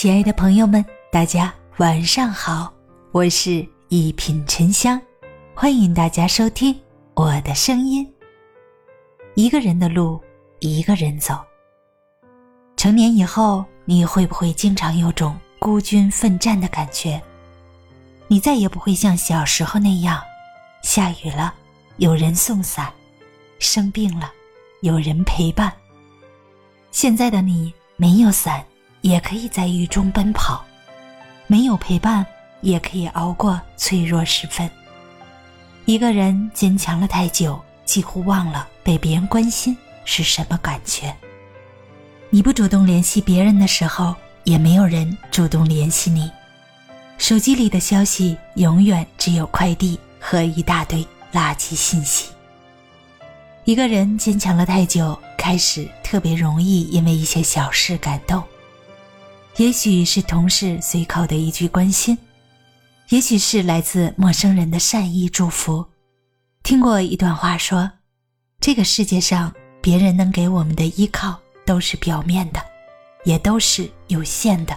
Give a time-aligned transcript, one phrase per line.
[0.00, 2.72] 亲爱的朋友们，大家晚上好，
[3.12, 4.98] 我是一品沉香，
[5.54, 6.74] 欢迎大家收听
[7.12, 8.10] 我的声音。
[9.34, 10.18] 一个人的路，
[10.60, 11.38] 一个人走。
[12.78, 17.20] 成年以后，你会不会经常有种孤军奋战的感觉？
[18.26, 20.18] 你再也不会像小时候那样，
[20.82, 21.52] 下雨了
[21.98, 22.90] 有人送伞，
[23.58, 24.32] 生病了
[24.80, 25.70] 有人陪伴。
[26.90, 28.64] 现在的你没有伞。
[29.02, 30.64] 也可以在雨中奔跑，
[31.46, 32.24] 没有陪伴，
[32.60, 34.68] 也可以熬过脆弱时分。
[35.86, 41.14] 一个人坚强了太久，几乎忘了被别人关心是什么感觉。
[42.28, 44.14] 你不主动联系别人的时候，
[44.44, 46.30] 也没有人主动联系你。
[47.18, 52.30] 手机里的消息永远只有快递和一大堆垃圾信息。
[53.64, 58.42] 一个人坚强了太久，开始特别容易因为一些小事感动。
[59.60, 62.16] 也许是同事随口的一句关心，
[63.10, 65.84] 也许是来自陌生人的善意祝福。
[66.62, 67.90] 听过一段话说
[68.58, 72.62] ：“这个世界上，别人能给我们的依靠都是表面的，
[73.26, 74.74] 也都是有限的。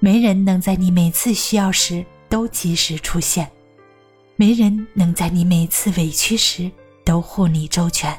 [0.00, 3.52] 没人能在你每次需要时都及时出现，
[4.36, 6.70] 没人能在你每次委屈时
[7.04, 8.18] 都护你周全。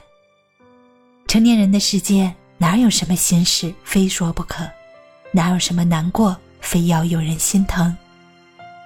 [1.27, 4.63] 成年人的世界，哪有什么心事非说不可？”
[5.35, 7.93] 哪有什么难过，非要有人心疼？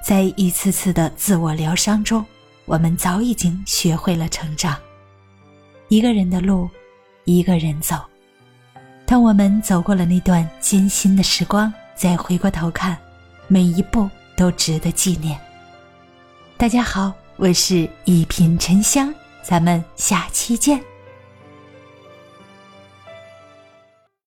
[0.04, 2.26] 在一次次的自我疗伤中，
[2.66, 4.76] 我们早已经学会了成长。
[5.90, 6.68] 一个人的路，
[7.26, 7.98] 一个人走。
[9.06, 12.98] 当我们走过了那段艰辛的时光，再回过头看，
[13.48, 15.40] 每一步都值得纪念。
[16.58, 19.14] 大家好，我是一品沉香，
[19.44, 20.82] 咱们下期见。